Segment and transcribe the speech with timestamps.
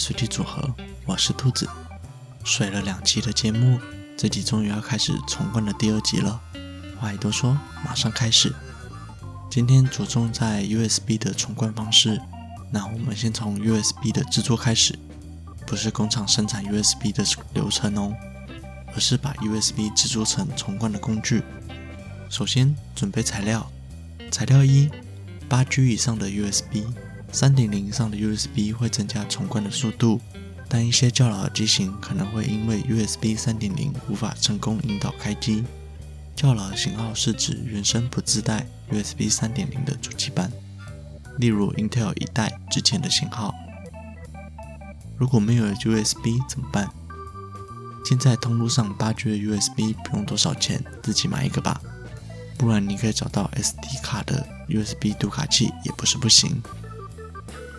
[0.00, 0.74] 随机组合，
[1.04, 1.68] 我是兔子。
[2.42, 3.78] 水了两期的节目，
[4.16, 6.40] 这集终于要开始重灌的第二集了。
[6.98, 7.54] 话已多说，
[7.84, 8.50] 马上开始。
[9.50, 12.18] 今天着重在 USB 的重灌方式。
[12.72, 14.98] 那我们先从 USB 的制作开始，
[15.66, 18.16] 不是工厂生产 USB 的流程哦，
[18.94, 21.42] 而是把 USB 制作成重灌的工具。
[22.30, 23.70] 首先准备材料，
[24.32, 24.88] 材料一，
[25.46, 26.86] 八 G 以上的 USB。
[27.32, 30.20] 三点零上的 USB 会增加重灌的速度，
[30.68, 35.64] 但一些较老的机型可能会因为 USB 三点零无法成功引导开机。
[36.34, 40.50] 较老的型号是指原生不自带 USB 三点零的主机板，
[41.38, 43.54] 例如 Intel 一代之前的型号。
[45.16, 46.90] 如果没有 USB 怎么办？
[48.06, 51.80] 现在通路上八 G 的 USB 不用多少钱，自己买一个吧。
[52.56, 56.62] 不然你可以找到 SD 卡的 USB 读卡器，也不是不行。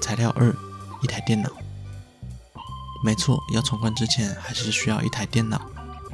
[0.00, 0.54] 材料二，
[1.02, 1.50] 一台电脑。
[3.04, 5.60] 没错，要闯关之前还是需要一台电脑。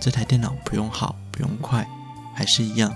[0.00, 1.88] 这台电脑不用好，不用快，
[2.34, 2.92] 还是一样。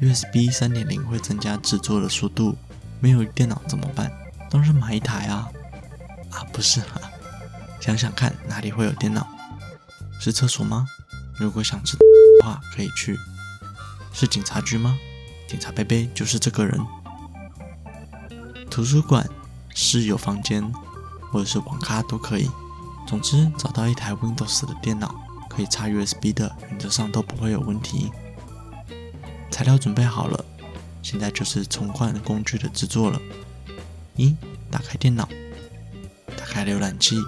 [0.00, 2.56] USB 三点零会增加制作的速度。
[3.00, 4.12] 没有电脑怎么办？
[4.50, 5.50] 当然买一台啊！
[6.30, 7.00] 啊，不是啊。
[7.80, 9.26] 想想看，哪里会有电脑？
[10.20, 10.86] 是厕所吗？
[11.36, 12.00] 如果想知道
[12.40, 13.18] 的话，可以去。
[14.12, 14.96] 是警察局吗？
[15.48, 16.78] 警察贝贝就是这个人。
[18.70, 19.26] 图书馆。
[19.82, 20.62] 室友房间，
[21.32, 22.48] 或者是网咖都可以。
[23.04, 25.12] 总之，找到一台 Windows 的电脑，
[25.50, 28.12] 可以插 USB 的，原则上都不会有问题。
[29.50, 30.44] 材料准备好了，
[31.02, 33.20] 现在就是重灌工具的制作了。
[34.14, 34.36] 一，
[34.70, 35.28] 打开电脑，
[36.36, 37.20] 打开浏览器，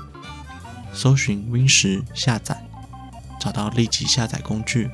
[0.93, 2.65] 搜寻 Win10 下载，
[3.41, 4.89] 找到立即下载工具，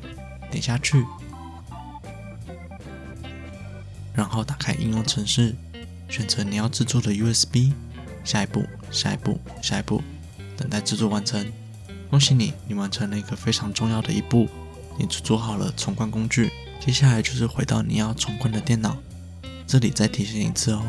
[0.50, 1.04] 点下去，
[4.14, 5.54] 然后打开应用程式。
[6.10, 7.72] 选择你要制作的 USB，
[8.24, 10.02] 下一步，下一步，下一步，
[10.56, 11.50] 等待制作完成。
[12.10, 14.48] 恭喜你，你完成了一个非常重要的一步，
[14.98, 16.50] 你制作好了重灌工具。
[16.80, 18.96] 接下来就是回到你要重灌的电脑。
[19.66, 20.82] 这里再提醒一次哦，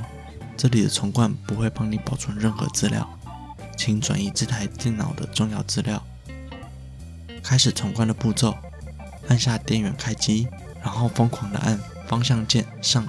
[0.58, 3.08] 这里的重灌不会帮你保存任何资料，
[3.78, 6.04] 请转移这台电脑的重要资料。
[7.44, 8.56] 开始重灌的步骤，
[9.28, 10.48] 按下电源开机，
[10.82, 13.08] 然后疯狂的按方向键上。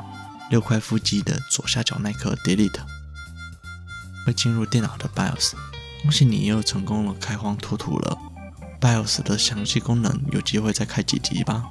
[0.53, 2.83] 六块腹肌的左下角那颗 Delete
[4.27, 5.55] 会进入电脑的 BIOS，
[6.03, 8.19] 恭喜你又成功了开荒脱土了。
[8.79, 11.65] BIOS 的详细功能有机会再开几集吧。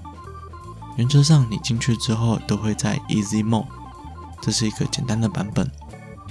[0.97, 3.67] 原则上你进去之后都会在 Easy Mode，
[4.41, 5.69] 这是一个简单的版本，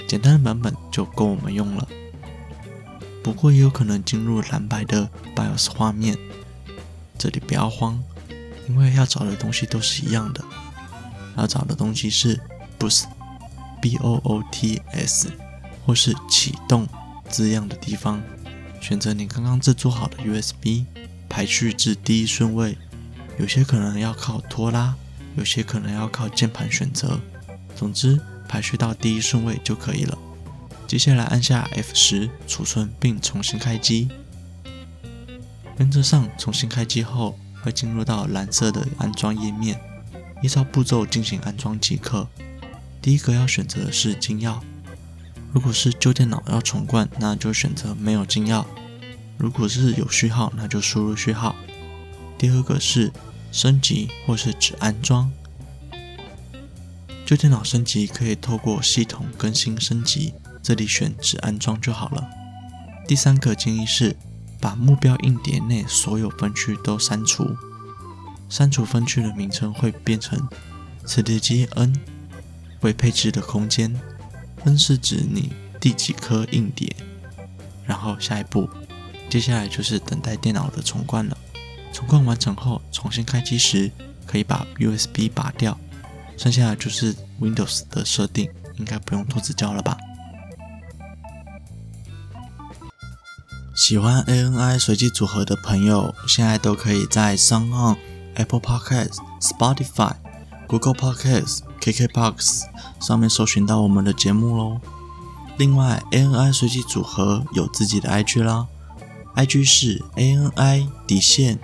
[0.09, 1.87] 简单的版本就够我们用了。
[3.23, 6.19] 不过也有可能进入蓝白的 BIOS 画面，
[7.17, 8.03] 这里不要慌，
[8.69, 10.45] 因为要找的东西都是一样的。
[11.37, 12.41] 要找的东西是
[12.79, 15.31] boots，b o o t s，
[15.87, 16.87] 或是启动
[17.29, 18.23] 字样的地方，
[18.81, 20.85] 选择你刚刚制作好的 USB，
[21.29, 22.77] 排序至第一顺位。
[23.39, 24.95] 有些可能要靠拖拉，
[25.37, 27.19] 有些可能要靠键盘选择。
[27.75, 30.19] 总之，排序到第一顺位就可以了。
[30.87, 34.09] 接下来按下 F10 储存并重新开机。
[35.79, 39.81] 原则上，重新开机后会进入到蓝色的安装页面。
[40.43, 42.29] 依照步骤进行安装即可。
[43.03, 44.61] 第一个要选择的是金钥。
[45.53, 48.65] 如果是旧电脑要重灌，那就选择没有金钥；
[49.37, 51.57] 如果是有序号，那就输入序号。
[52.39, 53.13] 第二个是
[53.51, 55.31] 升级或是只安装。
[57.27, 62.29] 旧电脑升级可以透过系统更新升级，这里选只安装就好了。
[63.07, 64.17] 第三个建议是
[64.61, 67.57] 把目标硬碟内所有分区都删除。
[68.51, 70.39] 删除分区的名称会变成
[71.07, 71.99] 磁碟机 N
[72.81, 73.99] 未配置的空间
[74.65, 76.95] ，N 是指你第几颗硬碟。
[77.87, 78.69] 然后下一步，
[79.29, 81.37] 接下来就是等待电脑的重灌了。
[81.93, 83.91] 重灌完成后，重新开机时
[84.27, 85.79] 可以把 USB 拔掉，
[86.37, 89.97] 剩下的就是 Windows 的设定，应该不用兔子教了吧？
[93.75, 97.97] 喜欢 ANI 随机组合的朋友，现在都可以在 SoundOn
[98.41, 100.15] Apple Podcast、Spotify、
[100.67, 102.63] Google Podcast、KKBox
[103.01, 104.81] 上面搜寻到我们的节目喽。
[105.59, 108.67] 另外，ANI 随机组合有自己的 IG 啦
[109.37, 111.59] ，IG 是 ANI 底线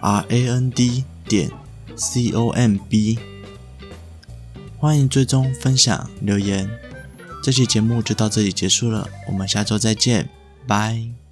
[0.00, 1.50] RAND 点
[1.96, 3.18] COMB，
[4.78, 6.70] 欢迎追踪、分享、留言。
[7.42, 10.30] 这期节目就到这里结束了，我们下周再见，
[10.66, 11.23] 拜。